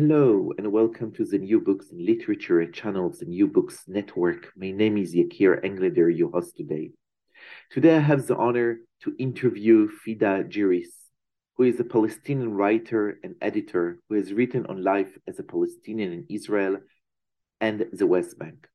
[0.00, 4.50] Hello and welcome to the New Books in Literature channel of the New Books Network.
[4.56, 6.92] My name is Yakir Engleder, your host today.
[7.70, 10.88] Today I have the honor to interview Fida Jiryis,
[11.54, 16.12] who is a Palestinian writer and editor who has written on life as a Palestinian
[16.12, 16.78] in Israel
[17.60, 18.68] and the West Bank.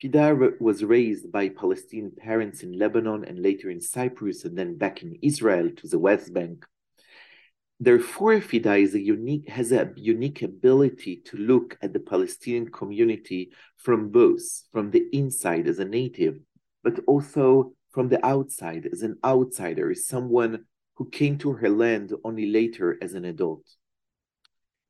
[0.00, 5.02] Fida was raised by Palestinian parents in Lebanon and later in Cyprus and then back
[5.02, 6.64] in Israel to the West Bank
[7.78, 13.52] Therefore, Fida is a unique, has a unique ability to look at the Palestinian community
[13.76, 16.40] from both, from the inside as a native,
[16.82, 22.14] but also from the outside as an outsider, as someone who came to her land
[22.24, 23.66] only later as an adult.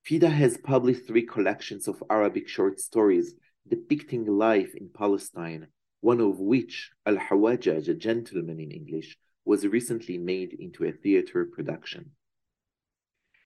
[0.04, 3.34] Fida has published three collections of Arabic short stories
[3.68, 5.66] depicting life in Palestine,
[6.00, 11.44] one of which, Al Hawajaj, a gentleman in English, was recently made into a theater
[11.44, 12.12] production.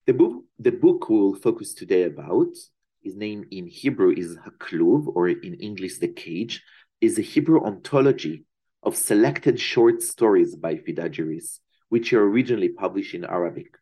[0.07, 2.55] The book, the book we'll focus today about,
[3.03, 6.63] his name in Hebrew is Hakluv, or in English, The Cage,
[7.01, 8.45] is a Hebrew ontology
[8.81, 13.77] of selected short stories by Fida Jiryis, which are originally published in Arabic.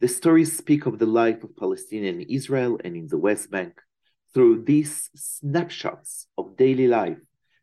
[0.00, 3.80] The stories speak of the life of Palestinian in Israel and in the West Bank.
[4.34, 7.20] Through these snapshots of daily life,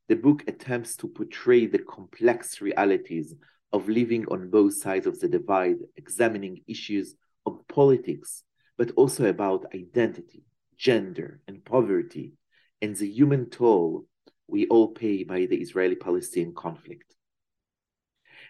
[0.07, 3.35] the book attempts to portray the complex realities
[3.73, 8.43] of living on both sides of the divide, examining issues of politics,
[8.77, 10.43] but also about identity,
[10.77, 12.33] gender, and poverty,
[12.81, 14.05] and the human toll
[14.47, 17.15] we all pay by the Israeli Palestinian conflict.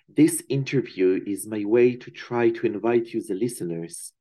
[0.09, 4.11] This interview is my way to try to invite you, the listeners,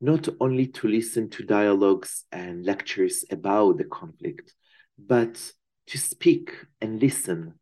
[0.00, 4.54] not only to listen to dialogues and lectures about the conflict,
[4.98, 5.52] but
[5.88, 7.54] to speak and listen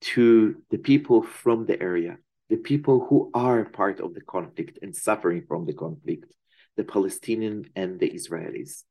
[0.00, 2.18] to the people from the area,
[2.48, 6.32] the people who are part of the conflict and suffering from the conflict,
[6.76, 8.84] the Palestinian and the Israelis.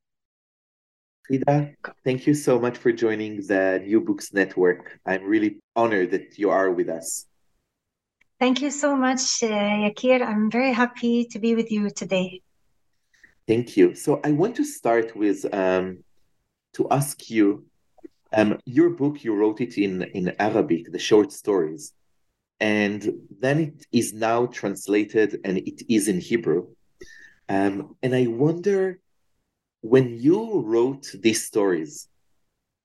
[1.28, 1.72] Fida,
[2.04, 5.00] thank you so much for joining the New Books Network.
[5.06, 7.26] I'm really honored that you are with us.
[8.40, 10.22] Thank you so much, uh, Yakir.
[10.22, 12.42] I'm very happy to be with you today.
[13.48, 13.96] Thank you.
[13.96, 16.04] So I want to start with um,
[16.74, 17.66] to ask you,
[18.34, 21.94] um, your book you wrote it in in Arabic, the short stories
[22.64, 26.68] and then it is now translated and it is in Hebrew.
[27.50, 29.00] Um, and I wonder
[29.82, 32.08] when you wrote these stories,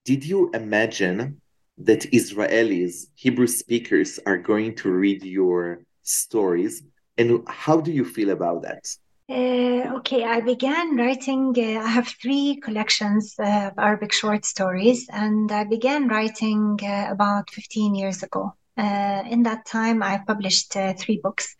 [0.03, 1.39] did you imagine
[1.77, 6.83] that Israelis, Hebrew speakers, are going to read your stories?
[7.17, 8.83] And how do you feel about that?
[9.29, 11.55] Uh, okay, I began writing.
[11.57, 17.49] Uh, I have three collections of Arabic short stories, and I began writing uh, about
[17.51, 18.55] 15 years ago.
[18.77, 21.55] Uh, in that time, I published uh, three books.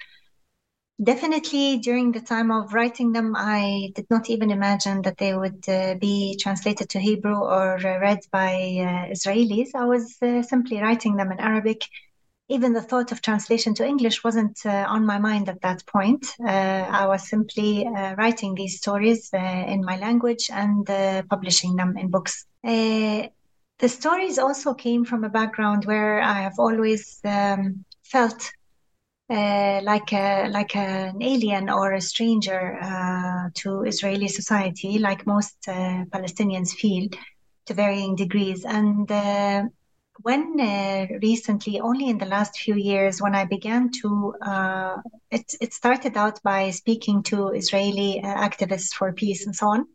[1.01, 5.67] Definitely during the time of writing them, I did not even imagine that they would
[5.69, 9.69] uh, be translated to Hebrew or read by Israelis.
[9.75, 10.17] I was
[10.49, 11.85] simply writing them in Arabic
[12.49, 16.25] even the thought of translation to English wasn't uh, on my mind at that point.
[16.43, 20.85] Uh, I was simply uh, writing these stories in my language and
[21.29, 22.45] publishing them in books.
[23.79, 28.51] The stories also came from a background where I have always um, felt
[29.29, 35.55] uh, like a, like an alien or a stranger uh, to Israeli society, like most
[35.67, 37.07] uh, Palestinians feel
[37.67, 38.65] to varying degrees.
[38.65, 39.63] And uh,
[40.23, 44.97] when uh, recently, only in the last few years, when I began to, uh,
[45.31, 49.85] it, it started out by speaking to Israeli activists for peace and so on.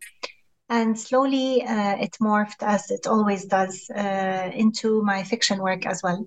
[0.67, 6.01] And slowly uh, it morphed, as it always does, uh, into my fiction work as
[6.01, 6.25] well.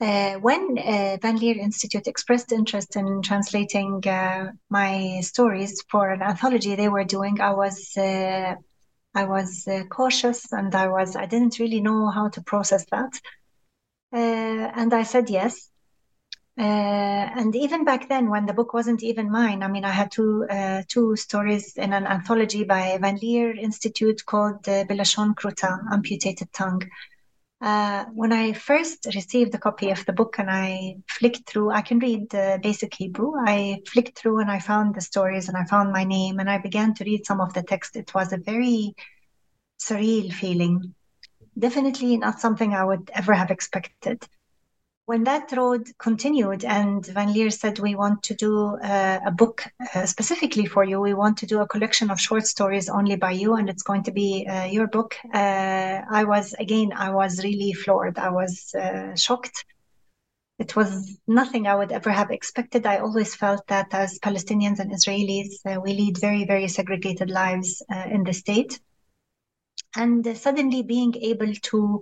[0.00, 6.20] Uh, when uh, Van Leer Institute expressed interest in translating uh, my stories for an
[6.20, 8.56] anthology they were doing, I was uh,
[9.14, 13.12] I was cautious and I was I didn't really know how to process that,
[14.12, 15.70] and I said yes.
[16.56, 16.62] Uh,
[17.36, 20.46] and even back then, when the book wasn't even mine, I mean, I had two
[20.48, 26.52] uh, two stories in an anthology by Van Leer Institute called uh, Belashon Kruta, Amputated
[26.52, 26.82] Tongue.
[27.60, 31.82] Uh, when I first received a copy of the book and I flicked through, I
[31.82, 32.28] can read
[32.62, 33.32] basic Hebrew.
[33.36, 36.58] I flicked through and I found the stories and I found my name and I
[36.58, 37.96] began to read some of the text.
[37.96, 38.94] It was a very
[39.80, 40.94] surreal feeling.
[41.58, 44.22] Definitely not something I would ever have expected
[45.06, 49.64] when that road continued and Van Leer said, we want to do uh, a book
[49.94, 51.00] uh, specifically for you.
[51.00, 54.04] We want to do a collection of short stories only by you, and it's going
[54.04, 55.14] to be uh, your book.
[55.32, 58.18] Uh, I was, again, I was really floored.
[58.18, 59.66] I was uh, shocked.
[60.58, 62.86] It was nothing I would ever have expected.
[62.86, 67.82] I always felt that as Palestinians and Israelis, uh, we lead very, very segregated lives
[68.06, 68.80] in the state.
[69.96, 72.00] And suddenly being able to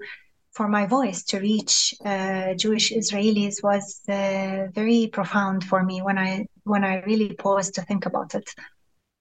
[0.53, 6.19] for my voice to reach uh, Jewish Israelis was uh, very profound for me when
[6.19, 8.49] I when I really paused to think about it.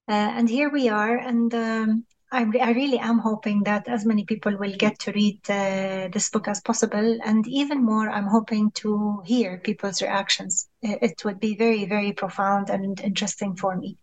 [0.08, 4.26] Uh, and here we are, and um, I, I, really am hoping that as many
[4.26, 8.72] people will get to read uh, this book as possible, and even more, I'm hoping
[8.82, 10.68] to hear people's reactions.
[10.82, 13.98] It would be very, very profound and interesting for me.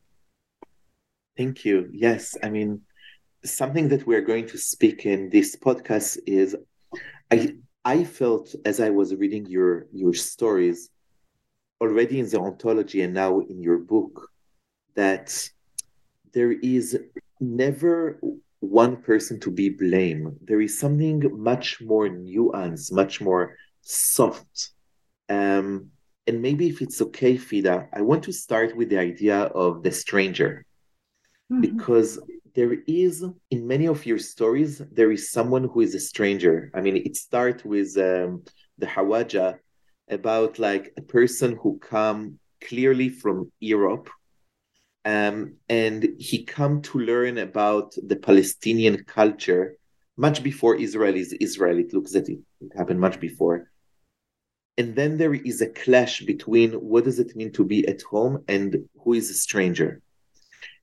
[1.36, 1.88] Thank you.
[1.92, 2.82] Yes, I mean,
[3.44, 6.56] something that we're going to speak in this podcast is
[7.30, 10.90] I I felt as I was reading your your stories
[11.80, 14.30] already in the ontology and now in your book
[14.94, 15.48] that
[16.32, 16.98] there is
[17.40, 18.20] never
[18.60, 20.36] one person to be blamed.
[20.42, 24.70] There is something much more nuanced, much more soft.
[25.28, 25.90] Um,
[26.26, 29.92] and maybe if it's okay, Fida, I want to start with the idea of the
[29.92, 30.66] stranger.
[31.50, 31.60] Mm-hmm.
[31.62, 32.18] Because
[32.58, 36.72] there is in many of your stories there is someone who is a stranger.
[36.74, 38.42] I mean it starts with um,
[38.78, 39.58] the hawaja
[40.10, 44.10] about like a person who come clearly from europe
[45.04, 49.76] um, and he come to learn about the palestinian culture
[50.16, 51.78] much before israel is israel.
[51.78, 53.70] It looks at it it happened much before.
[54.78, 58.34] And then there is a clash between what does it mean to be at home
[58.48, 58.68] and
[59.02, 60.02] who is a stranger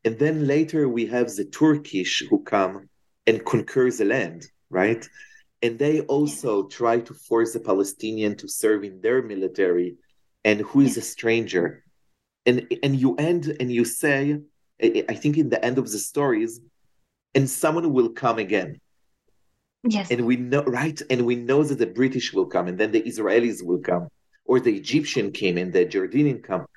[0.05, 2.87] and then later we have the Turkish who come
[3.25, 5.03] and conquer the land, right?
[5.63, 9.95] And they also try to force the Palestinian to serve in their military.
[10.43, 11.83] And who is a stranger?
[12.45, 14.39] And and you end and you say,
[14.79, 16.61] I think in the end of the stories,
[17.33, 18.79] and someone will come again.
[19.87, 20.11] Yes.
[20.11, 21.01] And we know, right?
[21.09, 24.09] And we know that the British will come, and then the Israelis will come,
[24.45, 26.67] or the Egyptian came and the Jordanian come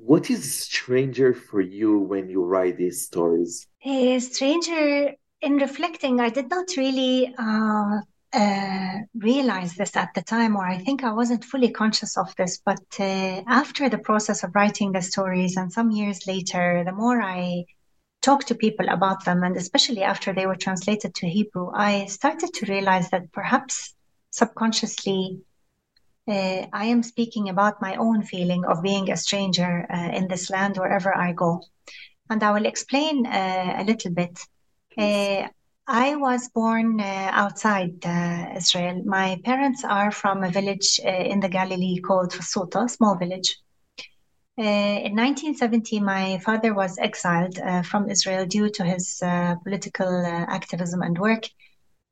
[0.00, 3.66] what is stranger for you when you write these stories?
[3.84, 8.00] A stranger in reflecting, I did not really uh,
[8.32, 12.60] uh, realize this at the time, or I think I wasn't fully conscious of this.
[12.64, 17.20] But uh, after the process of writing the stories, and some years later, the more
[17.20, 17.64] I
[18.22, 22.54] talked to people about them, and especially after they were translated to Hebrew, I started
[22.54, 23.94] to realize that perhaps
[24.30, 25.42] subconsciously
[26.26, 30.50] uh, I am speaking about my own feeling of being a stranger uh, in this
[30.50, 31.62] land wherever I go.
[32.30, 34.38] And I will explain uh, a little bit.
[34.96, 35.48] Uh,
[35.86, 39.02] I was born uh, outside uh, Israel.
[39.04, 43.56] My parents are from a village in the Galilee called Fasuta, a small village.
[44.56, 49.18] in 1970, my father was exiled from Israel due to his
[49.64, 51.44] political activism and work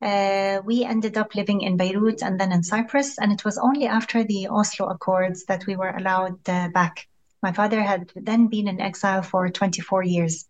[0.03, 3.17] uh, we ended up living in Beirut and then in Cyprus.
[3.17, 7.07] And it was only after the Oslo Accords that we were allowed uh, back.
[7.41, 10.45] My father had then been in exile for 24 years.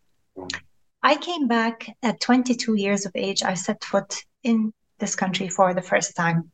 [1.04, 3.44] I came back at 22 years of age.
[3.44, 6.51] I set foot in this country for the first time.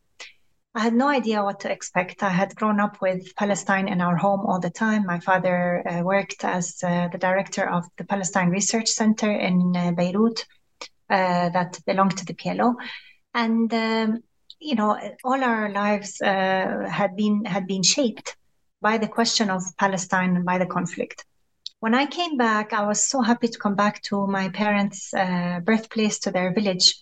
[0.75, 2.21] I had no idea what to expect.
[2.21, 5.05] I had grown up with Palestine in our home all the time.
[5.05, 9.91] My father uh, worked as uh, the director of the Palestine Research Center in uh,
[9.91, 10.45] Beirut
[11.09, 12.75] uh, that belonged to the PLO,
[13.33, 14.23] and um,
[14.59, 18.35] you know all our lives uh, had been had been shaped
[18.81, 21.25] by the question of Palestine and by the conflict.
[21.79, 25.61] When I came back, I was so happy to come back to my parents' uh,
[25.63, 26.95] birthplace, to their village,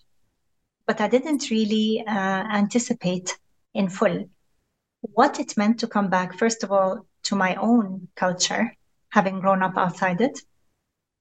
[0.86, 3.38] but I didn't really uh, anticipate
[3.74, 4.30] in full
[5.02, 6.38] what it meant to come back.
[6.38, 8.76] First of all, to my own culture,
[9.10, 10.40] having grown up outside it,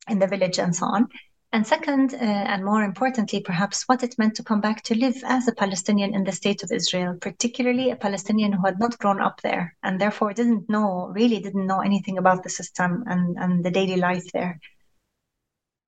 [0.08, 1.08] in the village and so on,
[1.56, 5.16] and second, uh, and more importantly, perhaps, what it meant to come back to live
[5.24, 9.22] as a Palestinian in the state of Israel, particularly a Palestinian who had not grown
[9.22, 13.64] up there and therefore didn't know, really didn't know anything about the system and, and
[13.64, 14.60] the daily life there.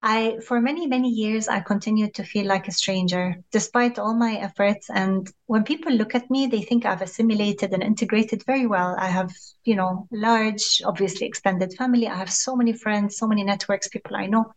[0.01, 4.37] I, for many, many years, I continued to feel like a stranger, despite all my
[4.37, 4.89] efforts.
[4.89, 8.97] And when people look at me, they think I've assimilated and integrated very well.
[8.99, 9.35] I have,
[9.65, 12.09] you know, large, obviously extended family.
[12.09, 14.55] I have so many friends, so many networks, people I know.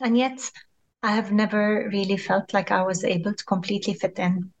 [0.00, 0.50] And yet,
[1.02, 4.52] I have never really felt like I was able to completely fit in.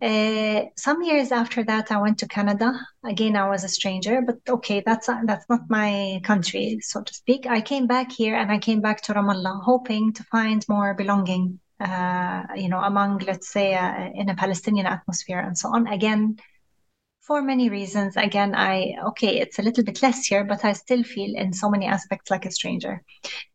[0.00, 2.72] Uh, some years after that, I went to Canada.
[3.04, 7.46] Again, I was a stranger, but okay, that's that's not my country, so to speak.
[7.46, 11.60] I came back here, and I came back to Ramallah, hoping to find more belonging,
[11.80, 15.86] uh, you know, among let's say uh, in a Palestinian atmosphere and so on.
[15.86, 16.36] Again,
[17.26, 18.16] for many reasons.
[18.16, 21.68] Again, I okay, it's a little bit less here, but I still feel in so
[21.68, 23.02] many aspects like a stranger.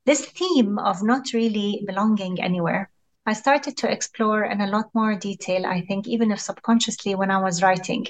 [0.06, 2.92] This theme of not really belonging anywhere
[3.26, 7.30] I started to explore in a lot more detail, I think, even if subconsciously when
[7.30, 8.08] I was writing.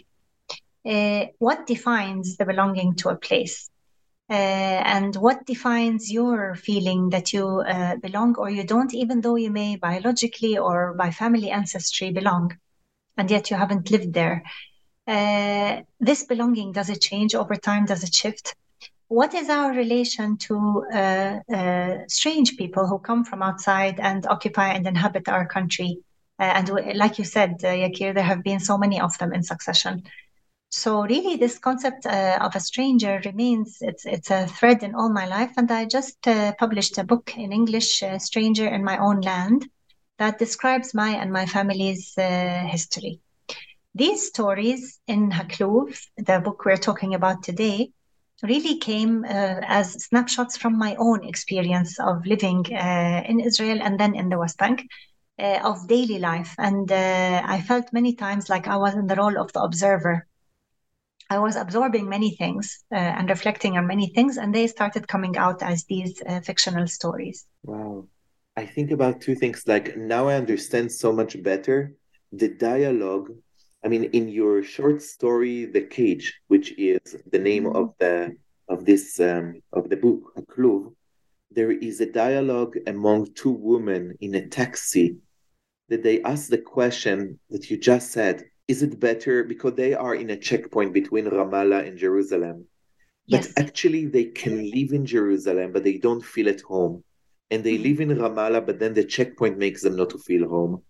[0.86, 3.70] Uh, what defines the belonging to a place?
[4.30, 9.36] Uh, and what defines your feeling that you uh, belong or you don't, even though
[9.36, 12.58] you may biologically or by family ancestry belong,
[13.18, 14.44] and yet you haven't lived there?
[15.08, 17.86] Uh, this belonging, does it change over time?
[17.86, 18.56] Does it shift?
[19.12, 24.70] what is our relation to uh, uh, strange people who come from outside and occupy
[24.70, 25.98] and inhabit our country?
[26.40, 29.44] Uh, and like you said, uh, Yakir, there have been so many of them in
[29.44, 30.04] succession.
[30.70, 35.26] So really, this concept of a stranger remains it's it's a thread in all my
[35.26, 35.52] life.
[35.58, 36.22] And I just
[36.58, 39.70] published a book in English, "Stranger in My Own Land,"
[40.20, 43.20] that describes my and my family's history.
[43.94, 47.92] These stories in Hakluv, the book we're talking about today,
[48.42, 54.00] really came uh, as snapshots from my own experience of living uh, in Israel and
[54.00, 54.84] then in the West Bank.
[55.42, 56.54] Uh, of daily life.
[56.60, 60.28] And uh, I felt many times like I was in the role of the observer.
[61.32, 65.38] I was absorbing many things uh, and reflecting on many things, and they started coming
[65.38, 67.48] out as these uh, fictional stories.
[67.64, 68.06] Wow.
[68.56, 69.64] I think about two things.
[69.66, 71.96] Like now I understand so much better
[72.32, 73.32] the dialogue
[73.84, 78.36] I mean, in your short story, "The Cage," which is the name of the
[78.68, 80.94] of this um, of the book, Hakluv,
[81.50, 85.18] there is a dialogue among two women in a taxi
[85.90, 90.14] that they ask the question that you just said: Is it better because they are
[90.14, 92.68] in a checkpoint between Ramallah and Jerusalem?
[93.26, 93.48] Yes.
[93.48, 97.04] But actually, they can live in Jerusalem, but they don't feel at home,
[97.50, 97.84] and they mm-hmm.
[97.84, 100.84] live in Ramallah, but then the checkpoint makes them not to feel home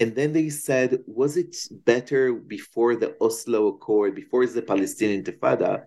[0.00, 1.54] and then they said, was it
[1.84, 5.84] better before the Oslo Accord, before the Palestinian Intifada,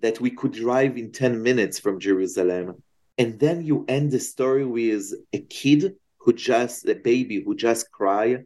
[0.00, 2.82] that we could drive in 10 minutes from Jerusalem?
[3.16, 7.92] And then you end the story with a kid who just, a baby who just
[7.92, 8.38] cry.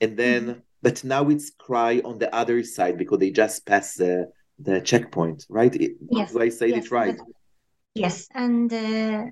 [0.00, 0.60] And then, mm-hmm.
[0.80, 5.44] but now it's cry on the other side because they just passed the, the checkpoint,
[5.48, 5.76] right?
[6.08, 6.32] Yes.
[6.32, 6.84] Do I say yes.
[6.84, 7.18] it right?
[7.94, 8.28] Yes.
[8.32, 9.24] And uh,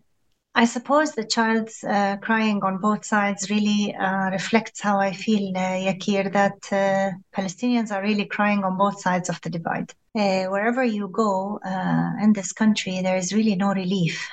[0.57, 5.49] I suppose the child's uh, crying on both sides really uh, reflects how I feel,
[5.57, 9.93] uh, Yakir, that uh, Palestinians are really crying on both sides of the divide.
[10.15, 14.29] Uh, wherever you go uh, in this country, there is really no relief.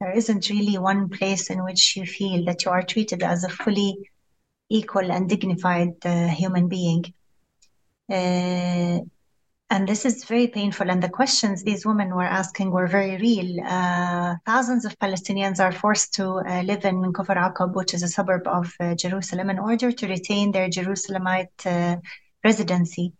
[0.00, 3.48] There isn't really one place in which you feel that you are treated as a
[3.48, 4.10] fully
[4.68, 7.06] equal and dignified human being
[9.70, 10.90] and this is very painful.
[10.90, 13.60] And the questions these women were asking were very real.
[13.64, 18.08] Uh, thousands of Palestinians are forced to uh, live in Kufr Aqab, which is a
[18.08, 21.96] suburb of uh, Jerusalem, in order to retain their Jerusalemite uh,
[22.42, 23.12] residency.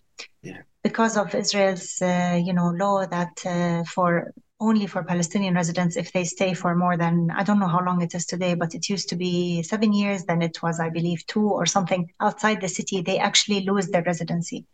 [0.43, 0.63] Yeah.
[0.83, 6.13] Because of Israel's, uh, you know, law that uh, for only for Palestinian residents, if
[6.13, 8.89] they stay for more than I don't know how long it is today, but it
[8.89, 10.25] used to be seven years.
[10.25, 13.03] Then it was, I believe, two or something outside the city.
[13.03, 14.67] They actually lose their residency.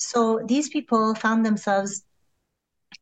[0.00, 2.02] So these people found themselves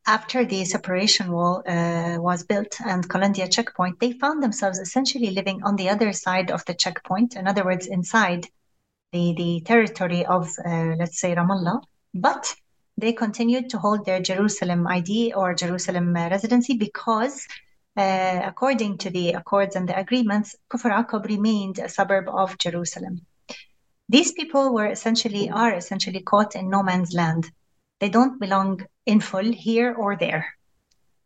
[0.07, 5.63] after the separation wall uh, was built and Qalandiya checkpoint, they found themselves essentially living
[5.63, 7.37] on the other side of the checkpoint.
[7.37, 8.47] In other words, inside
[9.13, 11.83] the, the territory of, uh, let's say, Ramallah.
[12.15, 12.55] But
[12.97, 17.47] they continued to hold their Jerusalem ID or Jerusalem uh, residency because,
[17.97, 23.25] uh, according to the accords and the agreements, Kufr Aqab remained a suburb of Jerusalem.
[24.09, 27.51] These people were essentially are essentially caught in no man's land.
[28.01, 30.55] They don't belong in full here or there.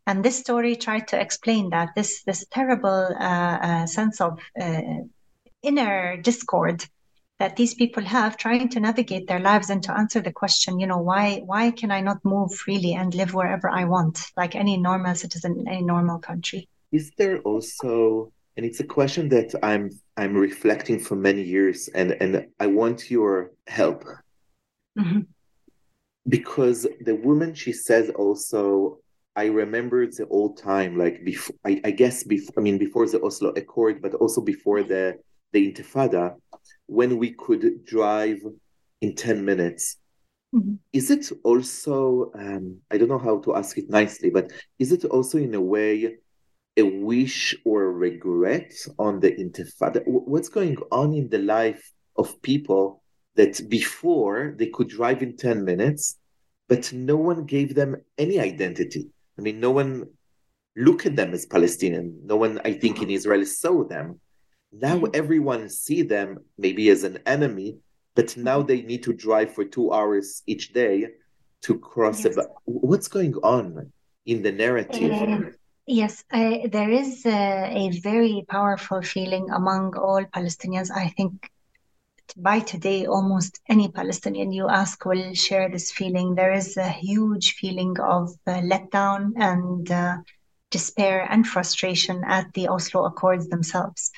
[0.05, 4.81] And this story tried to explain that this this terrible uh, uh, sense of uh,
[5.61, 6.85] inner discord
[7.39, 10.87] that these people have trying to navigate their lives and to answer the question you
[10.87, 14.77] know why why can i not move freely and live wherever i want like any
[14.77, 19.89] normal citizen in any normal country is there also and it's a question that i'm
[20.17, 24.03] i'm reflecting for many years and and i want your help
[24.97, 25.21] mm-hmm.
[26.27, 28.97] because the woman she says also
[29.35, 33.21] i remember the old time like before I, I guess before i mean before the
[33.21, 35.17] oslo accord but also before the
[35.51, 36.35] the intifada
[36.87, 38.39] when we could drive
[39.01, 39.97] in 10 minutes
[40.53, 40.75] mm-hmm.
[40.91, 45.05] is it also um, i don't know how to ask it nicely but is it
[45.05, 46.17] also in a way
[46.77, 50.01] a wish or a regret on the intifada?
[50.05, 53.03] What's going on in the life of people
[53.35, 56.19] that before they could drive in 10 minutes,
[56.67, 59.09] but no one gave them any identity.
[59.37, 60.05] I mean, no one
[60.75, 62.19] looked at them as Palestinian.
[62.23, 64.19] No one, I think, in Israel saw them.
[64.71, 65.11] Now mm-hmm.
[65.13, 67.77] everyone see them maybe as an enemy,
[68.15, 68.67] but now mm-hmm.
[68.67, 71.07] they need to drive for two hours each day
[71.63, 72.25] to cross.
[72.25, 72.37] Yes.
[72.65, 73.91] what's going on
[74.25, 75.55] in the narrative?
[75.85, 80.89] Yes, there is uh, a very powerful feeling among all Palestinians.
[80.89, 81.49] I think
[82.37, 86.35] by today, almost any Palestinian you ask will share this feeling.
[86.35, 90.17] There is a huge feeling of uh, letdown and uh,
[90.71, 94.09] despair and frustration at the Oslo Accords themselves,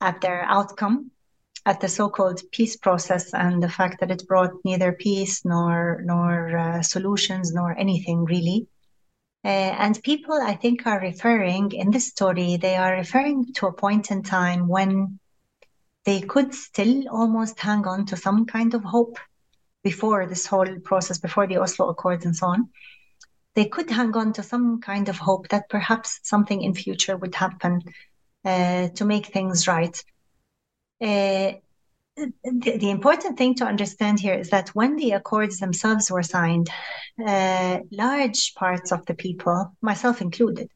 [0.00, 1.10] at their outcome,
[1.66, 6.56] at the so-called peace process, and the fact that it brought neither peace nor nor
[6.56, 8.68] uh, solutions nor anything really.
[9.44, 9.48] Uh,
[9.78, 12.56] and people, I think, are referring in this story.
[12.56, 15.18] They are referring to a point in time when
[16.04, 19.18] they could still almost hang on to some kind of hope
[19.82, 22.70] before this whole process, before the Oslo Accords and so on.
[23.54, 27.34] They could hang on to some kind of hope that perhaps something in future would
[27.34, 27.82] happen
[28.44, 30.02] uh, to make things right.
[31.00, 31.52] Uh,
[32.16, 36.68] the, the, important thing to understand here is that when the accords themselves were signed,
[37.24, 40.68] uh, large parts of the people, myself included,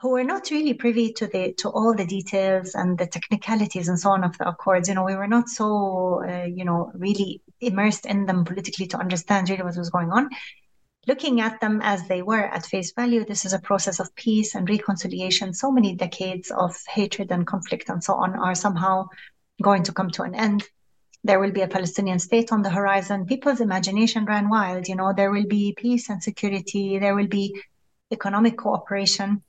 [0.00, 3.98] who were not really privy to the to all the details and the technicalities and
[3.98, 4.88] so on of the accords.
[4.88, 8.98] You know, we were not so uh, you know really immersed in them politically to
[8.98, 10.30] understand really what was going on.
[11.06, 14.54] Looking at them as they were at face value, this is a process of peace
[14.54, 15.54] and reconciliation.
[15.54, 19.06] So many decades of hatred and conflict and so on are somehow
[19.62, 20.64] going to come to an end.
[21.24, 23.26] There will be a Palestinian state on the horizon.
[23.26, 24.86] People's imagination ran wild.
[24.86, 26.98] You know, there will be peace and security.
[26.98, 27.60] There will be
[28.12, 29.42] economic cooperation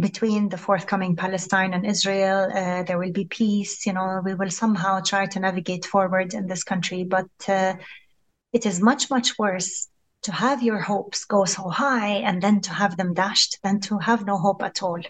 [0.00, 2.50] between the forthcoming Palestine and Israel.
[2.54, 3.84] Uh, there will be peace.
[3.84, 7.04] You know, we will somehow try to navigate forward in this country.
[7.04, 7.74] But uh,
[8.52, 9.88] it is much, much worse
[10.22, 13.98] to have your hopes go so high and then to have them dashed than to
[13.98, 15.00] have no hope at all.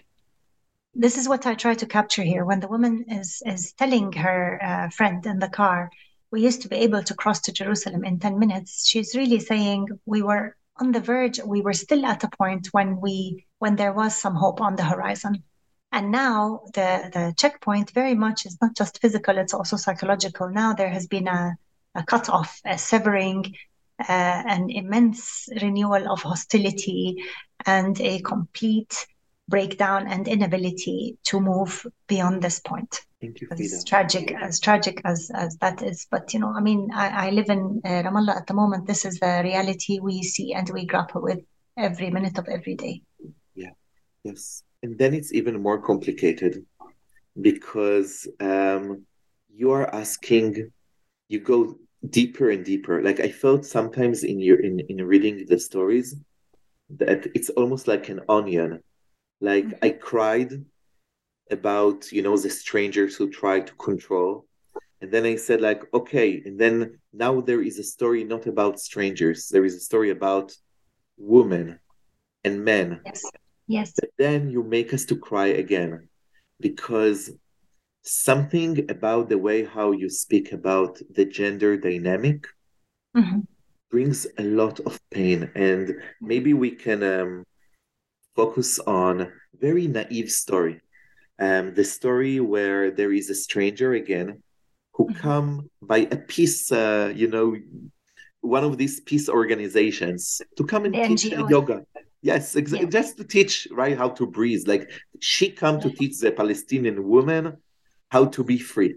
[0.95, 2.45] This is what I try to capture here.
[2.45, 5.91] When the woman is is telling her uh, friend in the car,
[6.31, 9.87] "We used to be able to cross to Jerusalem in ten minutes," she's really saying
[10.05, 11.39] we were on the verge.
[11.45, 14.83] We were still at a point when we when there was some hope on the
[14.83, 15.43] horizon.
[15.91, 20.49] And now the, the checkpoint very much is not just physical, it's also psychological.
[20.49, 21.57] Now there has been a,
[21.95, 23.55] a cut off, a severing,
[23.99, 27.23] uh, an immense renewal of hostility,
[27.65, 29.07] and a complete
[29.49, 33.01] breakdown and inability to move beyond this point.
[33.19, 36.89] Thank you, as tragic as tragic as as that is, but you know, I mean,
[36.93, 38.87] I, I live in uh, Ramallah at the moment.
[38.87, 41.39] This is the reality we see and we grapple with
[41.77, 43.01] every minute of every day.
[43.55, 43.71] Yeah.
[44.23, 44.63] Yes.
[44.83, 46.65] And then it's even more complicated
[47.41, 49.05] because um,
[49.53, 50.71] you are asking,
[51.27, 51.75] you go
[52.09, 53.01] deeper and deeper.
[53.03, 56.15] Like I felt sometimes in your in, in reading the stories
[56.97, 58.81] that it's almost like an onion.
[59.41, 59.85] Like mm-hmm.
[59.85, 60.51] I cried
[61.51, 64.45] about, you know, the strangers who try to control.
[65.01, 68.79] And then I said, like, okay, and then now there is a story not about
[68.79, 69.47] strangers.
[69.47, 70.53] There is a story about
[71.17, 71.79] women
[72.43, 73.01] and men.
[73.05, 73.23] Yes
[73.69, 73.93] Yes.
[73.95, 76.09] But then you make us to cry again
[76.59, 77.29] because
[78.01, 82.47] something about the way how you speak about the gender dynamic
[83.15, 83.41] mm-hmm.
[83.91, 87.43] brings a lot of pain and maybe we can um,
[88.41, 89.13] focus on
[89.67, 90.75] very naive story
[91.47, 94.29] um, the story where there is a stranger again
[94.95, 95.21] who mm-hmm.
[95.25, 95.47] come
[95.91, 97.47] by a peace uh, you know
[98.57, 101.49] one of these peace organizations to come and the teach NGO.
[101.55, 101.77] yoga
[102.21, 102.87] Yes, exactly.
[102.87, 102.99] Yeah.
[102.99, 104.67] Just to teach right how to breathe.
[104.67, 107.57] Like she come to teach the Palestinian woman
[108.09, 108.95] how to be free.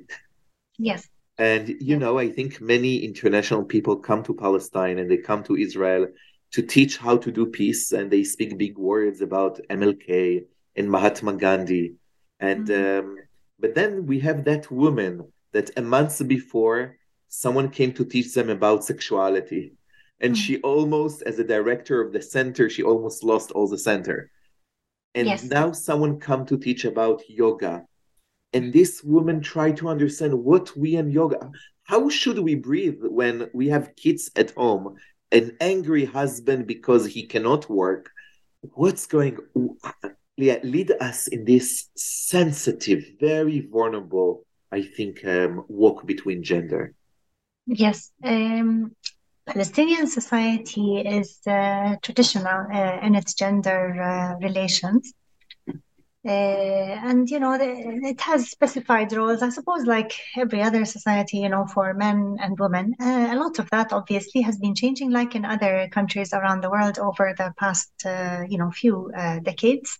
[0.79, 1.09] Yes.
[1.39, 2.01] And you yes.
[2.01, 6.09] know, I think many international people come to Palestine and they come to Israel
[6.53, 10.45] to teach how to do peace, and they speak big words about MLK
[10.77, 11.95] and Mahatma Gandhi.
[12.41, 13.09] And mm-hmm.
[13.09, 13.17] um,
[13.59, 16.97] but then we have that woman that a month before
[17.29, 19.73] someone came to teach them about sexuality
[20.21, 20.37] and mm.
[20.37, 24.31] she almost as a director of the center she almost lost all the center
[25.15, 25.45] and yes.
[25.45, 27.85] now someone come to teach about yoga
[28.53, 31.51] and this woman try to understand what we and yoga
[31.85, 34.95] how should we breathe when we have kids at home
[35.33, 38.11] an angry husband because he cannot work
[38.75, 39.37] what's going
[40.37, 46.95] yeah, lead us in this sensitive very vulnerable i think um, walk between gender
[47.67, 48.93] yes um,
[49.47, 55.13] Palestinian society is uh, traditional uh, in its gender uh, relations.
[56.25, 61.49] Uh, and you know, it has specified roles, I suppose, like every other society, you
[61.49, 62.95] know, for men and women.
[63.01, 66.71] Uh, a lot of that obviously has been changing, like in other countries around the
[66.71, 69.99] world over the past, uh, you know, few uh, decades.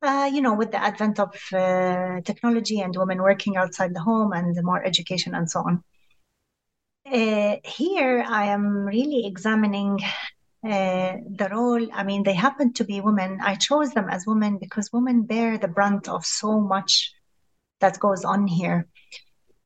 [0.00, 4.32] Uh, you know, with the advent of uh, technology and women working outside the home
[4.32, 5.82] and more education and so on.
[7.64, 9.98] here, I am really examining
[10.64, 13.38] uh, the role, I mean, they happen to be women.
[13.42, 17.12] I chose them as women because women bear the brunt of so much
[17.80, 18.88] that goes on here.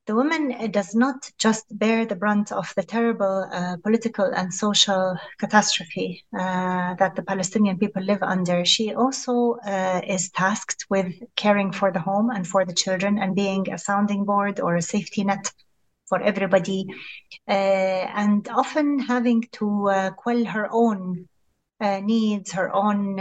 [0.07, 4.52] The woman uh, does not just bear the brunt of the terrible uh, political and
[4.52, 8.64] social catastrophe uh, that the Palestinian people live under.
[8.64, 13.37] She also uh, is tasked with caring for the home and for the children and
[13.37, 15.52] being a sounding board or a safety net
[16.09, 16.87] for everybody,
[17.49, 21.29] uh, and often having to uh, quell her own
[21.81, 23.17] uh, needs, her own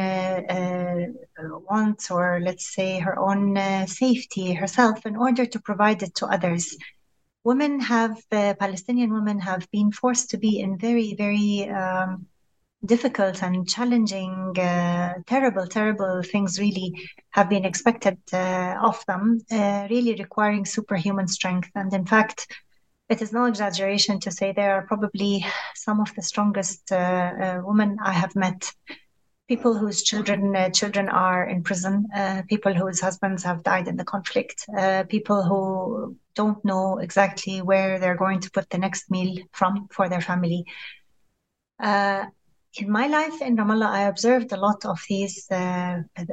[1.69, 3.55] wants, or let's say her own
[3.87, 6.77] safety herself in order to provide it to others.
[7.43, 12.27] Women have uh, palestinian women have been forced to be in very very um,
[12.85, 16.93] difficult and challenging uh, terrible terrible things really
[17.31, 19.39] have been expected uh, of them
[19.89, 21.69] really requiring superhuman strength.
[21.73, 22.47] And in fact
[23.11, 25.45] it is no exaggeration to say they are probably
[25.75, 28.71] some of the strongest uh, uh, women I have met.
[29.49, 33.97] People whose children uh, children are in prison, uh, people whose husbands have died in
[33.97, 39.11] the conflict, uh, people who don't know exactly where they're going to put the next
[39.11, 40.63] meal from for their family.
[41.83, 42.23] Uh,
[42.75, 45.49] in my life in Ramallah, I observed a lot of these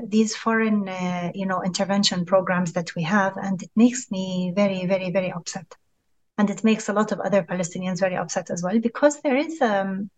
[0.07, 0.87] these foreign,
[1.35, 5.67] you know, intervention programs that we have, and it makes me very, very, very upset
[6.38, 9.61] and it makes a lot of other Palestinians very upset as well because there is,
[9.61, 10.09] um,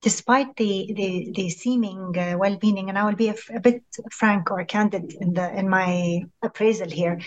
[0.00, 4.64] despite the the, the seeming uh, well-meaning, and I will be a, bit frank or
[4.64, 7.20] candid in the in my appraisal here.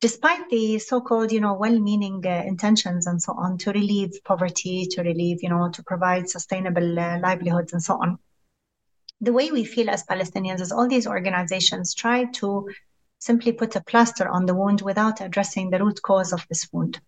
[0.00, 5.02] Despite the so-called, you know, well-meaning uh, intentions and so on to relieve poverty, to
[5.02, 8.18] relieve, you know, to provide sustainable uh, livelihoods and so on,
[9.22, 12.68] the way we feel as Palestinians is all these organizations try to
[13.18, 17.00] simply put a plaster on the wound without addressing the root cause of this wound.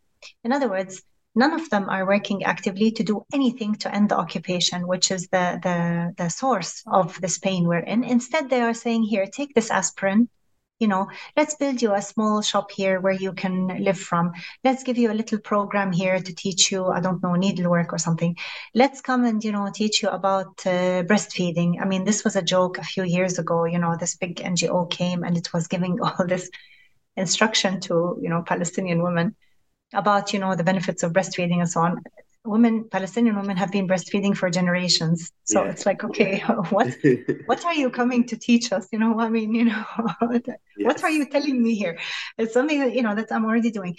[0.45, 1.03] In other words,
[1.37, 5.29] none of them are working actively to do anything to end the occupation, which is
[5.29, 8.03] the, the, the source of this pain we're in.
[8.03, 10.29] Instead, they are saying, here, take this aspirin.
[10.81, 14.33] You know, let's build you a small shop here where you can live from.
[14.63, 17.99] Let's give you a little program here to teach you, I don't know, needlework or
[17.99, 18.37] something.
[18.75, 21.81] Let's come and, you know, teach you about uh, breastfeeding.
[21.81, 23.65] I mean, this was a joke a few years ago.
[23.65, 26.51] You know, this big NGO came and it was giving all this
[27.17, 29.35] instruction to, you know, Palestinian women
[29.93, 32.03] about you know the benefits of breastfeeding and so on.
[32.45, 35.33] Women palestinian women have been breastfeeding for generations.
[35.45, 35.71] So yeah.
[35.71, 36.39] it's like okay
[36.71, 36.95] what
[37.47, 38.89] what are you coming to teach us?
[38.93, 39.85] You know i mean you know
[40.31, 40.57] yes.
[40.77, 41.99] what are you telling me here?
[42.39, 43.97] It's something that you know that i'm already doing.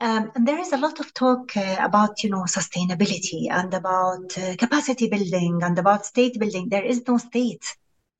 [0.00, 4.38] Um, and there is a lot of talk uh, about you know sustainability and about
[4.38, 6.68] uh, capacity building and about state building.
[6.68, 7.64] There is no state.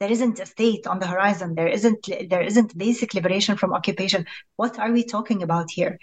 [0.01, 1.55] There isn't a state on the horizon.
[1.55, 4.27] There isn't there isn't basic liberation from occupation.
[4.57, 5.99] What are we talking about here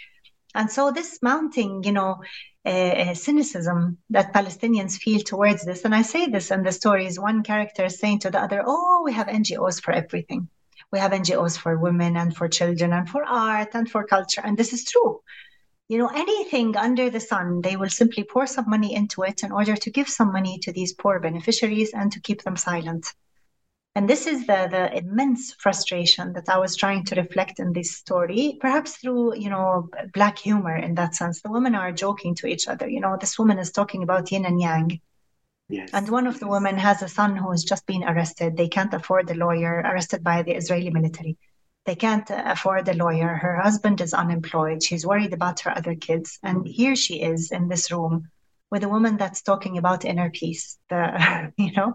[0.55, 2.23] and so this mounting, you know,
[2.65, 7.43] uh, cynicism that Palestinians feel towards this, and I say this in the stories, one
[7.43, 10.49] character is saying to the other, "Oh, we have NGOs for everything.
[10.91, 14.57] We have NGOs for women and for children and for art and for culture, and
[14.57, 15.21] this is true."
[15.87, 19.51] You know, anything under the sun, they will simply pour some money into it in
[19.51, 23.05] order to give some money to these poor beneficiaries and to keep them silent.
[23.95, 27.95] And this is the, the immense frustration that I was trying to reflect in this
[27.95, 31.41] story, perhaps through, you know, black humor in that sense.
[31.41, 32.89] The women are joking to each other.
[32.89, 34.99] You know, this woman is talking about yin and yang.
[35.69, 35.91] Yes.
[35.93, 38.57] And one of the women has a son who has just been arrested.
[38.57, 41.37] They can't afford a lawyer, arrested by the Israeli military.
[41.85, 43.29] They can't uh, afford a lawyer.
[43.29, 44.83] Her husband is unemployed.
[44.83, 46.37] She's worried about her other kids.
[46.43, 48.29] And here she is in this room
[48.71, 50.77] with a woman that's talking about inner peace.
[50.89, 51.93] The, you know,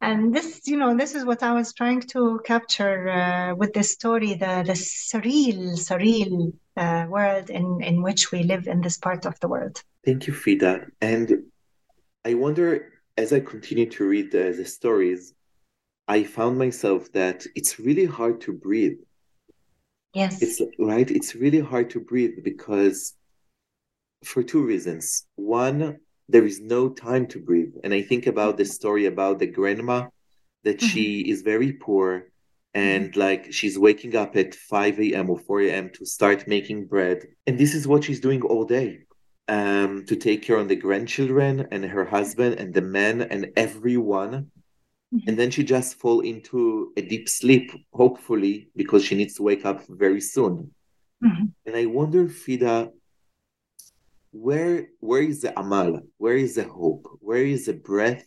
[0.00, 3.92] and this you know this is what i was trying to capture uh, with this
[3.92, 9.26] story the, the surreal surreal uh, world in, in which we live in this part
[9.26, 9.82] of the world.
[10.04, 11.42] Thank you fida and
[12.24, 15.34] i wonder as i continue to read the, the stories
[16.06, 18.98] i found myself that it's really hard to breathe.
[20.14, 20.40] Yes.
[20.42, 21.08] It's right?
[21.10, 23.14] It's really hard to breathe because
[24.24, 25.26] for two reasons.
[25.36, 27.74] One there is no time to breathe.
[27.84, 30.08] And I think about the story about the grandma
[30.64, 30.86] that mm-hmm.
[30.86, 32.28] she is very poor
[32.74, 33.20] and mm-hmm.
[33.20, 35.30] like she's waking up at 5 a.m.
[35.30, 35.90] or 4 a.m.
[35.94, 37.26] to start making bread.
[37.46, 39.00] And this is what she's doing all day.
[39.48, 44.50] Um, to take care of the grandchildren and her husband and the men and everyone
[45.26, 49.64] and then she just fall into a deep sleep hopefully because she needs to wake
[49.64, 50.70] up very soon
[51.20, 51.46] Mm-hmm.
[51.66, 52.92] and i wonder fida
[54.32, 56.00] where where is the amal?
[56.18, 57.06] Where is the hope?
[57.20, 58.24] Where is the breath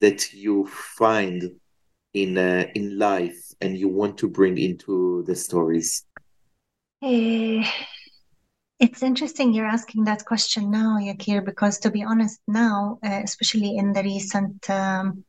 [0.00, 1.42] that you find
[2.14, 6.04] in uh, in life and you want to bring into the stories?
[7.02, 7.64] Eh,
[8.78, 13.76] it's interesting you're asking that question now, Yakir, because to be honest, now, uh, especially
[13.76, 15.24] in the recent um,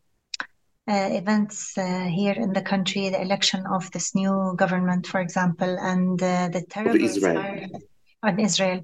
[0.88, 5.78] uh, events uh, here in the country, the election of this new government, for example,
[5.80, 7.68] and uh, the terrible Israel.
[8.22, 8.82] on Israel,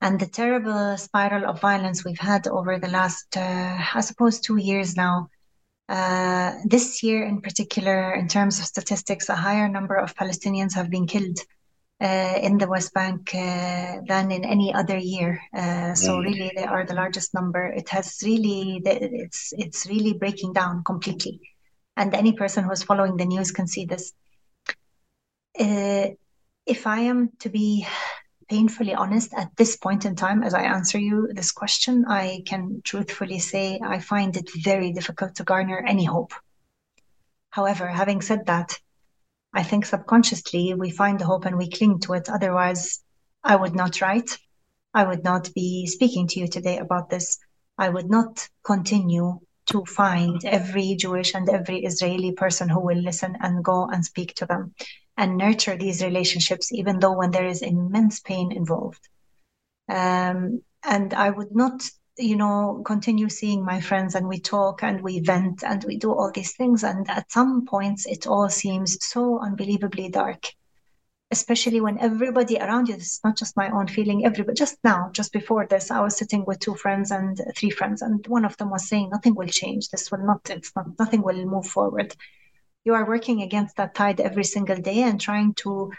[0.00, 4.56] and the terrible spiral of violence we've had over the last, uh, I suppose, two
[4.56, 5.28] years now.
[5.88, 10.90] Uh, this year, in particular, in terms of statistics, a higher number of Palestinians have
[10.90, 11.38] been killed
[12.00, 15.40] uh, in the West Bank uh, than in any other year.
[15.56, 16.24] Uh, so Mm.
[16.24, 17.66] really, they are the largest number.
[17.66, 21.40] It has really, it's it's really breaking down completely,
[21.96, 24.12] and any person who's following the news can see this.
[25.58, 26.08] Uh,
[26.66, 27.86] if I am to be
[28.48, 32.80] painfully honest at this point in time, as I answer you this question, I can
[32.84, 36.32] truthfully say I find it very difficult to garner any hope.
[37.50, 38.78] However, having said that,
[39.52, 42.28] I think subconsciously we find the hope and we cling to it.
[42.28, 43.02] Otherwise,
[43.42, 44.38] I would not write.
[44.94, 47.38] I would not be speaking to you today about this.
[47.76, 53.36] I would not continue to find every Jewish and every Israeli person who will listen
[53.40, 54.74] and go and speak to them
[55.18, 59.06] and nurture these relationships, even though when there is immense pain involved.
[59.88, 61.82] Um, and I would not,
[62.16, 66.12] you know, continue seeing my friends and we talk and we vent and we do
[66.12, 66.84] all these things.
[66.84, 70.46] And at some points, it all seems so unbelievably dark,
[71.32, 75.32] especially when everybody around you, it's not just my own feeling, everybody, just now, just
[75.32, 78.70] before this, I was sitting with two friends and three friends, and one of them
[78.70, 79.88] was saying, nothing will change.
[79.88, 82.14] This will not, it's not, nothing will move forward.
[82.88, 85.92] You are working against that tide every single day and trying to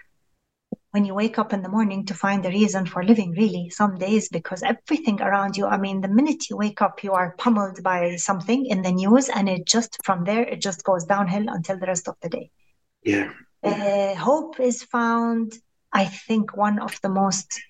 [0.89, 3.99] when you wake up in the morning to find a reason for living really some
[3.99, 7.83] days because everything around you i mean the minute you wake up you are pummeled
[7.83, 11.77] by something in the news and it just from there it just goes downhill until
[11.77, 12.49] the rest of the day.
[13.03, 13.33] Yeah.
[13.63, 15.53] Uh, hope is found.
[15.93, 17.61] I think one of the most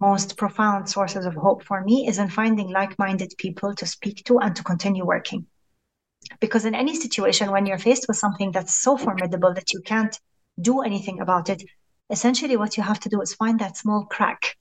[0.00, 4.38] most profound sources of hope for me is in finding like-minded people to speak to
[4.38, 5.48] and to continue working
[6.40, 10.18] because in any situation when you're faced with something that's so formidable that you can't
[10.60, 11.62] do anything about it
[12.10, 14.56] essentially what you have to do is find that small crack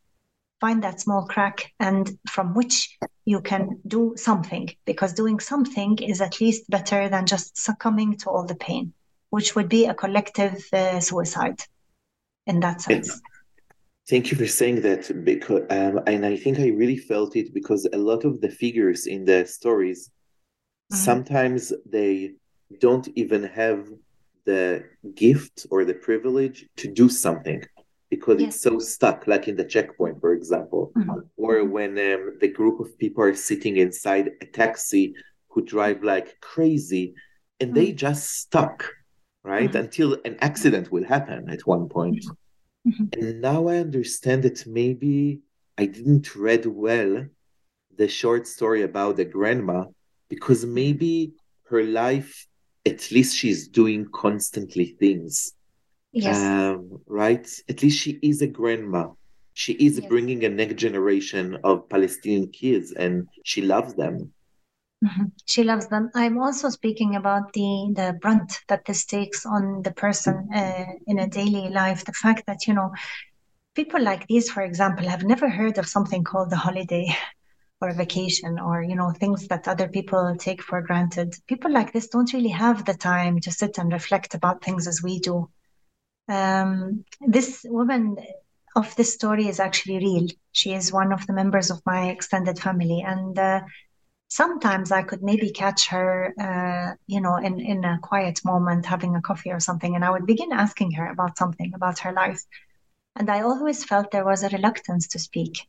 [0.62, 4.67] find that small crack and from which you can do something.
[4.86, 8.91] Because doing something is at least better than just succumbing to all the pain
[9.30, 11.62] which would be a collective uh, suicide
[12.48, 13.22] in that sense.
[14.10, 17.88] Thank you for saying that because um, and I think I really felt it because
[17.93, 20.10] a lot of the figures in the stories
[20.91, 20.95] Mhm.
[20.95, 22.34] sometimes they
[22.80, 23.88] don't even have
[24.45, 24.84] the
[25.15, 27.62] gift or the privilege to do something
[28.10, 28.56] because Yes.
[28.56, 31.30] it's so stuck like in the checkpoint for example Mhm.
[31.38, 35.13] or when um, the group of people are sitting inside a taxi
[35.49, 37.13] who drive like crazy
[37.60, 38.78] and they just stuck
[39.43, 39.80] right Mhm.
[39.84, 42.23] until an accident will happen at one point
[42.86, 43.10] Mhm.
[43.19, 45.41] and now I understand that maybe
[45.78, 47.28] I didn't read well
[47.95, 49.86] the short story about the grandma
[50.30, 51.34] because maybe
[51.70, 52.48] her life,
[52.86, 55.54] at least she's doing constantly things,
[56.12, 57.48] yes um, right?
[57.70, 59.10] At least she is a grandma.
[59.54, 60.10] She is Yes.
[60.10, 64.34] bringing a next generation of Palestinian kids, and she loves them.
[65.04, 65.32] Mhm.
[65.46, 66.10] She loves them.
[66.13, 71.20] I'm also speaking about the the brunt that this takes on the person uh, in
[71.20, 72.04] a daily life.
[72.06, 72.92] The fact that you know
[73.76, 77.08] people like these, for example, have never heard of something called the holiday
[77.82, 81.36] or a vacation or you know things that other people take for granted.
[81.48, 85.02] People like this don't really have the time to sit and reflect about things as
[85.02, 85.50] we do.
[86.28, 88.18] Um, this woman
[88.76, 90.28] of this story is actually real.
[90.52, 93.62] She is one of the members of my extended family, and uh,
[94.28, 99.15] sometimes I could maybe catch her, uh, you know, in, in a quiet moment having
[99.15, 102.42] a coffee or something, and I would begin asking her about something about her life.
[103.15, 105.68] And I always felt there was a reluctance to speak.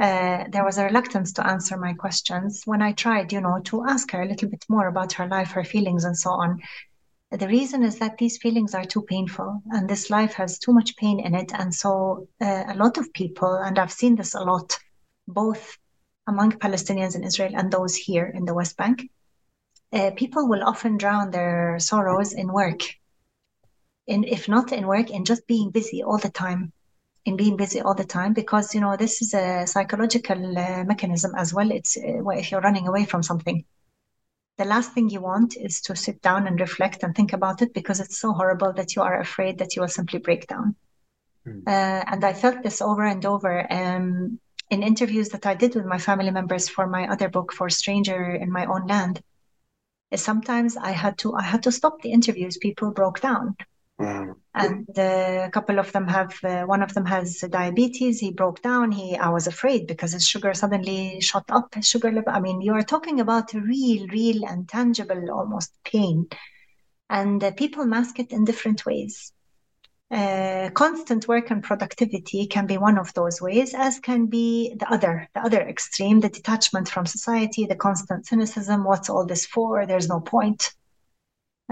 [0.00, 3.84] Uh, there was a reluctance to answer my questions when I tried, you know, to
[3.86, 6.60] ask her a little bit more about her life, her feelings, and so on.
[7.30, 10.96] The reason is that these feelings are too painful and this life has too much
[10.96, 11.52] pain in it.
[11.54, 14.78] And so uh, a lot of people, and I've seen this a lot,
[15.28, 15.78] both
[16.26, 19.08] among Palestinians in Israel and those here in the West Bank,
[19.92, 22.80] uh, people will often drown their sorrows in work.
[24.06, 26.72] In, if not in work, in just being busy all the time,
[27.24, 31.32] in being busy all the time, because you know this is a psychological uh, mechanism
[31.36, 31.70] as well.
[31.70, 33.64] It's uh, if you're running away from something,
[34.58, 37.72] the last thing you want is to sit down and reflect and think about it
[37.74, 40.76] because it's so horrible that you are afraid that you will simply break down.
[41.46, 41.62] Mm.
[41.66, 44.38] Uh, and I felt this over and over um,
[44.70, 48.34] in interviews that I did with my family members for my other book, For Stranger
[48.34, 49.22] in My Own Land.
[50.14, 52.56] Sometimes I had to I had to stop the interviews.
[52.56, 53.56] People broke down
[54.00, 54.36] Wow.
[54.54, 58.18] And uh, a couple of them have, uh, one of them has diabetes.
[58.18, 58.90] He broke down.
[58.92, 61.74] He, I was afraid because his sugar suddenly shot up.
[61.74, 62.32] His sugar level.
[62.32, 66.28] I mean, you are talking about real, real and tangible, almost pain,
[67.10, 69.34] and uh, people mask it in different ways.
[70.10, 74.90] Uh, constant work and productivity can be one of those ways, as can be the
[74.90, 78.82] other, the other extreme, the detachment from society, the constant cynicism.
[78.82, 79.84] What's all this for?
[79.84, 80.74] There's no point.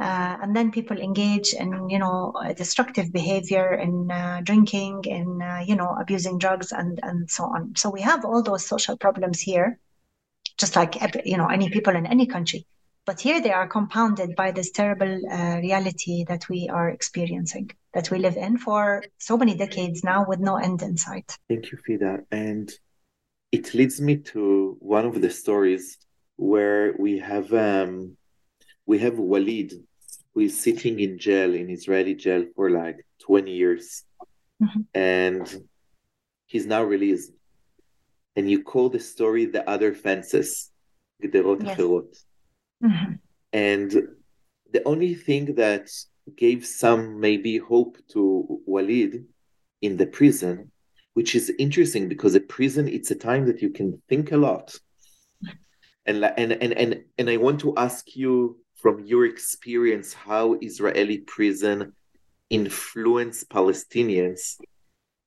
[0.00, 5.62] Uh, and then people engage in you know destructive behavior in uh, drinking in uh,
[5.66, 7.74] you know abusing drugs and and so on.
[7.76, 9.78] So we have all those social problems here
[10.58, 12.66] just like you know any people in any country.
[13.06, 18.10] But here they are compounded by this terrible uh, reality that we are experiencing that
[18.10, 21.38] we live in for so many decades now with no end in sight.
[21.48, 22.70] Thank you fida and
[23.50, 25.96] it leads me to one of the stories
[26.36, 28.16] where we have um,
[28.84, 29.72] we have Walid
[30.38, 34.04] who is sitting in jail in Israeli jail for like 20 years
[34.62, 34.82] mm-hmm.
[34.94, 35.44] and
[36.46, 37.32] he's now released
[38.36, 40.70] and you call the story the other fences
[41.64, 41.76] yes.
[42.84, 43.14] mm-hmm.
[43.52, 43.90] and
[44.70, 45.90] the only thing that
[46.36, 49.24] gave some maybe hope to Walid
[49.82, 50.70] in the prison
[51.14, 54.78] which is interesting because a prison it's a time that you can think a lot
[56.06, 61.18] and and and and, and I want to ask you from your experience how Israeli
[61.18, 61.92] prison
[62.48, 64.56] influence Palestinians?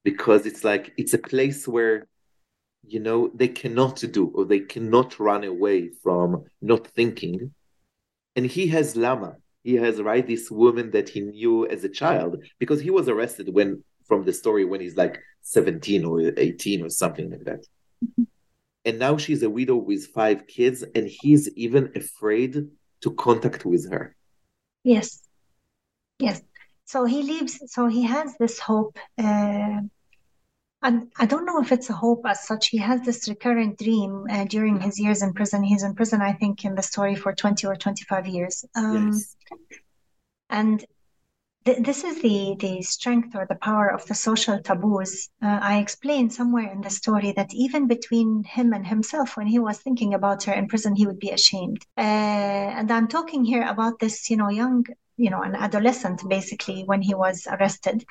[0.03, 2.07] Because it's like it's a place where
[2.83, 7.53] you know they cannot do or they cannot run away from not thinking.
[8.35, 9.35] And he has lama.
[9.63, 13.53] He has right this woman that he knew as a child because he was arrested
[13.53, 17.65] when from the story when he's like 17 or 18 or something like that.
[18.03, 18.23] Mm-hmm.
[18.85, 22.67] and now she's a widow with five kids and he's even afraid
[23.01, 24.15] to contact with her.
[24.83, 25.21] Yes,
[26.19, 26.41] yes.
[26.85, 27.59] So he leaves.
[27.67, 28.97] So he has this hope.
[29.17, 29.81] Uh,
[30.83, 32.69] and I don't know if it's a hope as such.
[32.69, 35.63] He has this recurrent dream uh, during his years in prison.
[35.63, 38.65] He's in prison, I think, in the story for 20 or 25 years.
[38.75, 39.35] Um, yes.
[40.49, 40.83] And
[41.65, 45.29] th- this is the, the strength or the power of the social taboos.
[45.41, 49.59] Uh, I explained somewhere in the story that even between him and himself, when he
[49.59, 51.85] was thinking about her in prison, he would be ashamed.
[51.97, 54.85] Uh, and I'm talking here about this, you know, young,
[55.17, 58.03] you know, an adolescent basically when he was arrested.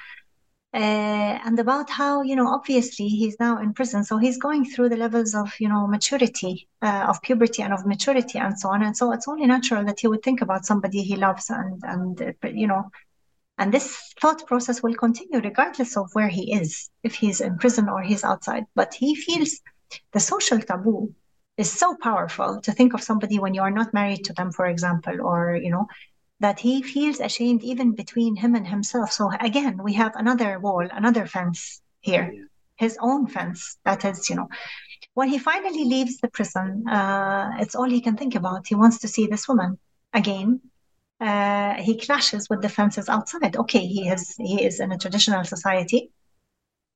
[0.72, 4.88] Uh, and about how you know obviously he's now in prison so he's going through
[4.88, 8.80] the levels of you know maturity uh, of puberty and of maturity and so on
[8.84, 12.22] and so it's only natural that he would think about somebody he loves and and
[12.22, 12.88] uh, you know
[13.60, 17.90] and this thought process will continue regardless of where he is, if he's in prison
[17.90, 18.64] or he's outside.
[18.74, 19.60] But he feels
[20.12, 21.14] the social taboo
[21.58, 24.64] is so powerful to think of somebody when you are not married to them, for
[24.64, 25.86] example, or, you know,
[26.40, 29.12] that he feels ashamed even between him and himself.
[29.12, 32.32] So again, we have another wall, another fence here,
[32.76, 34.48] his own fence that is, you know,
[35.12, 38.68] when he finally leaves the prison, uh, it's all he can think about.
[38.68, 39.78] He wants to see this woman
[40.14, 40.62] again
[41.20, 43.56] uh, he clashes with the fences outside.
[43.56, 46.10] Okay, he is he is in a traditional society.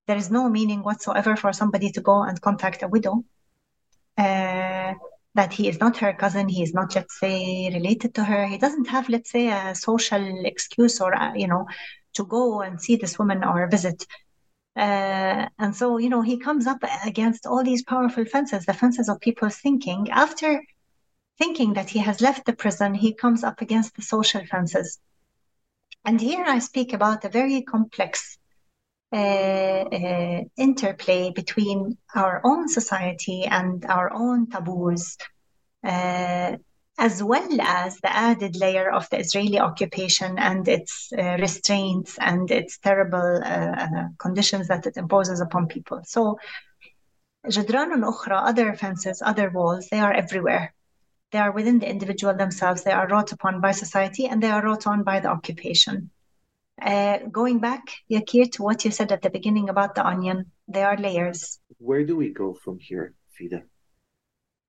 [0.06, 3.24] There is no meaning whatsoever for somebody to go and contact a widow.
[4.16, 4.94] Uh,
[5.34, 8.46] that he is not her cousin, he is not, let's say, related to her.
[8.46, 11.66] He doesn't have, let's say, a social excuse or uh, you know,
[12.14, 14.06] to go and see this woman or visit.
[14.76, 19.08] Uh, and so, you know, he comes up against all these powerful fences, the fences
[19.08, 20.08] of people's thinking.
[20.10, 20.62] After
[21.38, 24.98] thinking that he has left the prison, he comes up against the social fences.
[26.04, 28.38] And here I speak about a very complex
[29.12, 35.16] uh, uh, interplay between our own society and our own taboos,
[35.84, 36.56] uh,
[36.98, 42.50] as well as the added layer of the Israeli occupation and its uh, restraints and
[42.50, 46.00] its terrible uh, uh, conditions that it imposes upon people.
[46.04, 46.38] So,
[47.46, 50.74] Jadran and Ukhra, other fences, other walls, they are everywhere.
[51.34, 52.84] They are within the individual themselves.
[52.84, 56.10] They are wrought upon by society and they are wrought on by the occupation.
[56.80, 60.86] Uh, going back, Yakir, to what you said at the beginning about the onion, there
[60.86, 61.58] are layers.
[61.78, 63.64] Where do we go from here, Fida?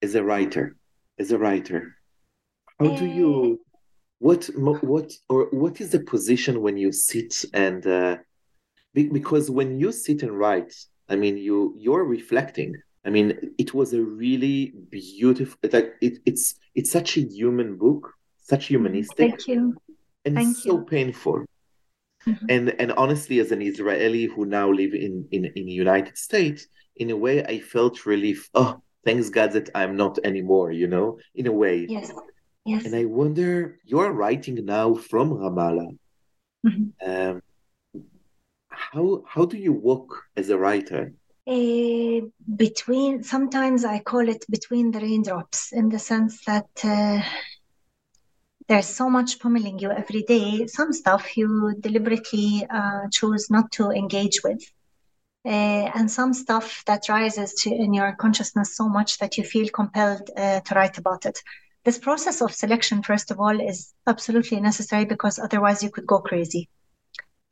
[0.02, 0.76] As a writer,
[1.20, 1.98] as a writer,
[2.80, 3.78] how do you, uh,
[4.18, 8.18] what, what, or what is the position when you sit and, uh,
[8.96, 10.74] because when you sit and write,
[11.08, 12.74] I mean, you you're reflecting
[13.06, 15.58] I mean, it was a really beautiful.
[15.72, 19.18] Like it, it's it's such a human book, such humanistic.
[19.18, 19.76] Thank you.
[20.26, 20.86] And Thank so you.
[20.86, 21.46] painful.
[22.26, 22.46] Mhm.
[22.50, 26.68] And and honestly, as an Israeli who now live in in in the United States,
[26.96, 28.50] in a way, I felt relief.
[28.56, 30.72] Oh, thanks God that I'm not anymore.
[30.72, 31.86] You know, in a way.
[31.88, 32.12] Yes.
[32.66, 32.86] Yes.
[32.86, 35.96] And I wonder, you're writing now from Ramallah.
[36.66, 36.94] Mhm.
[37.06, 37.42] Um,
[38.70, 41.14] how how do you work as a writer?
[41.48, 42.22] Eh,
[42.56, 47.22] between sometimes I call it between the raindrops in the sense that uh,
[48.68, 50.66] there's so much pummeling you every day.
[50.66, 54.64] Some stuff you deliberately uh, choose not to engage with.
[55.46, 59.70] Uh, and some stuff that rises to, in your consciousness so much that you feel
[59.70, 61.40] compelled to write about it.
[61.84, 66.20] This process of selection, first of all, is absolutely necessary because otherwise you could go
[66.20, 66.68] crazy.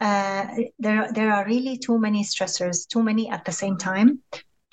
[0.04, 0.46] Uh,
[0.80, 4.10] there, there are really too many stressors, too many at the same time,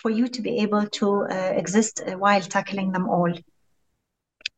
[0.02, 3.32] for you to be able to uh, exist uh, while tackling them all.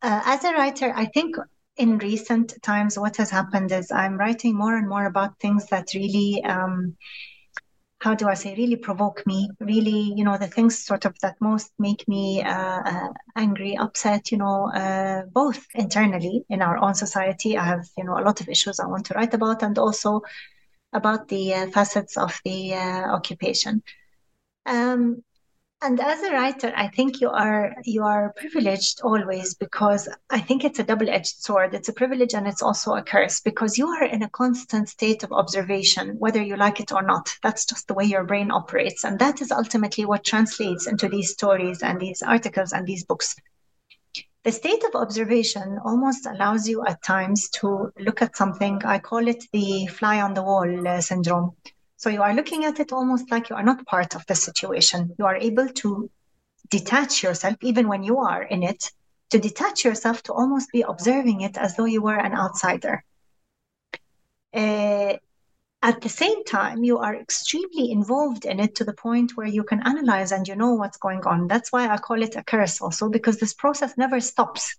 [0.08, 1.36] Uh, as a writer, I think
[1.76, 5.88] in recent times, what has happened is I'm writing more and more about things that
[5.94, 6.96] really, um,
[8.00, 9.50] how do I say, really provoke me.
[9.60, 14.32] Really, you know, the things sort of that most make me uh, uh, angry, upset.
[14.32, 17.58] You know, uh, both internally in our own society.
[17.58, 20.22] I have, you know, a lot of issues I want to write about, and also
[20.92, 23.82] about the uh, facets of the uh, occupation.
[24.66, 25.22] Um,
[25.84, 30.62] and as a writer, I think you are you are privileged always because I think
[30.62, 31.74] it's a double-edged sword.
[31.74, 35.24] It's a privilege and it's also a curse because you are in a constant state
[35.24, 37.36] of observation, whether you like it or not.
[37.42, 41.32] That's just the way your brain operates, and that is ultimately what translates into these
[41.32, 43.34] stories and these articles and these books.
[44.44, 48.82] The state of observation almost allows you at times to look at something.
[48.84, 51.52] I call it the fly on the wall uh, syndrome.
[51.96, 55.14] So you are looking at it almost like you are not part of the situation.
[55.16, 56.10] You are able to
[56.68, 58.90] detach yourself, even when you are in it,
[59.30, 63.04] to detach yourself to almost be observing it as though you were an outsider.
[64.52, 65.14] Uh,
[65.82, 69.64] at the same time, you are extremely involved in it to the point where you
[69.64, 71.48] can analyze and you know what's going on.
[71.48, 74.76] That's why I call it a curse also, because this process never stops.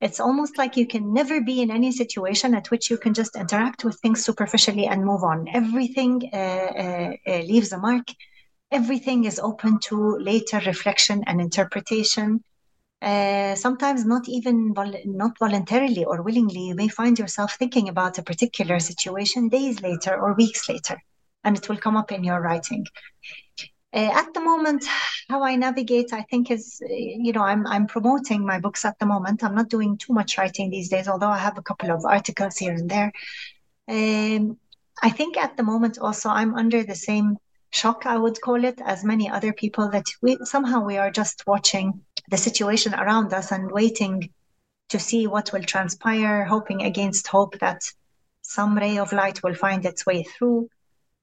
[0.00, 3.34] It's almost like you can never be in any situation at which you can just
[3.34, 5.48] interact with things superficially and move on.
[5.52, 8.06] Everything uh, uh, uh, leaves a mark.
[8.70, 12.44] Everything is open to later reflection and interpretation.
[13.00, 18.18] Uh, sometimes not even vol- not voluntarily or willingly, you may find yourself thinking about
[18.18, 20.96] a particular situation days later or weeks later,
[21.44, 22.84] and it will come up in your writing.
[23.94, 24.84] Uh, at the moment,
[25.28, 28.98] how I navigate, I think, is uh, you know I'm I'm promoting my books at
[28.98, 29.44] the moment.
[29.44, 32.56] I'm not doing too much writing these days, although I have a couple of articles
[32.56, 33.12] here and there.
[33.88, 34.58] Um,
[35.00, 37.36] I think at the moment also I'm under the same
[37.70, 41.44] shock, I would call it, as many other people that we somehow we are just
[41.46, 44.30] watching the situation around us and waiting
[44.88, 47.82] to see what will transpire, hoping against hope that
[48.42, 50.68] some ray of light will find its way through.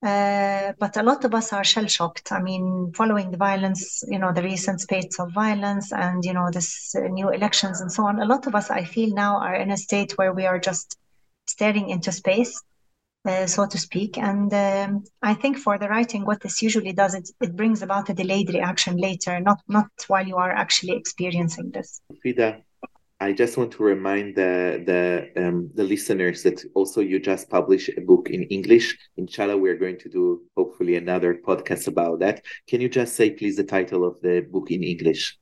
[0.04, 2.32] Uh, but a lot of us are shell shocked.
[2.32, 6.50] I mean, following the violence, you know, the recent spates of violence and, you know,
[6.52, 9.56] this uh, new elections and so on, a lot of us, I feel now, are
[9.56, 10.98] in a state where we are just
[11.48, 12.62] staring into space,
[13.26, 14.18] uh, so to speak.
[14.18, 18.10] And um, I think for the writing, what this usually does, it, it brings about
[18.10, 22.02] a delayed reaction later, not, not while you are actually experiencing this.
[22.24, 22.62] Fida,
[23.20, 27.90] I just want to remind the the um, the listeners that also you just published
[27.98, 28.98] a book in English.
[29.16, 32.44] Inshallah, we're going to do hopefully another podcast about that.
[32.68, 35.38] Can you just say, please, the title of the book in English?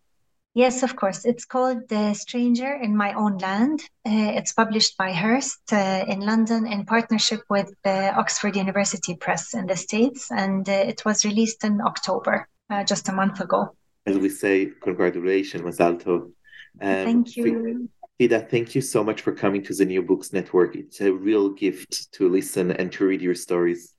[0.55, 1.25] Yes, of course.
[1.25, 3.81] It's called The Stranger in My Own Land.
[4.05, 9.55] Uh, it's published by Hurst uh, in London in partnership with the Oxford University Press
[9.55, 13.75] in the States, and uh, it was released in October, uh, just a month ago.
[14.05, 16.21] As we say, congratulations, Mazal Tov.
[16.21, 16.33] Um,
[16.79, 17.89] Thank you.
[18.19, 20.75] Fida, thank you so much for coming to the New Books Network.
[20.75, 23.95] It's a real gift to listen and to read your stories.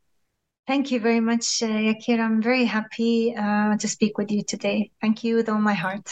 [0.69, 2.21] Thank you very much, uh, Yakir.
[2.21, 4.93] I'm very happy uh, to speak with you today.
[5.01, 6.09] Thank you with all my heart.